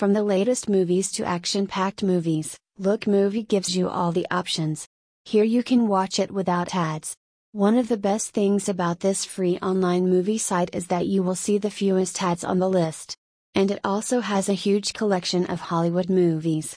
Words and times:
From 0.00 0.12
the 0.12 0.24
latest 0.24 0.68
movies 0.68 1.12
to 1.12 1.24
action 1.24 1.68
packed 1.68 2.02
movies, 2.02 2.58
LookMovie 2.80 3.46
gives 3.46 3.76
you 3.76 3.88
all 3.88 4.10
the 4.10 4.26
options. 4.28 4.88
Here 5.24 5.44
you 5.44 5.62
can 5.62 5.86
watch 5.86 6.18
it 6.18 6.32
without 6.32 6.74
ads. 6.74 7.14
One 7.52 7.78
of 7.78 7.86
the 7.86 7.96
best 7.96 8.30
things 8.30 8.68
about 8.68 8.98
this 8.98 9.24
free 9.24 9.56
online 9.62 10.08
movie 10.08 10.38
site 10.38 10.74
is 10.74 10.88
that 10.88 11.06
you 11.06 11.22
will 11.22 11.36
see 11.36 11.58
the 11.58 11.70
fewest 11.70 12.20
ads 12.20 12.42
on 12.42 12.58
the 12.58 12.68
list. 12.68 13.16
And 13.54 13.70
it 13.70 13.78
also 13.84 14.18
has 14.18 14.48
a 14.48 14.54
huge 14.66 14.94
collection 14.94 15.46
of 15.46 15.60
Hollywood 15.60 16.10
movies. 16.10 16.72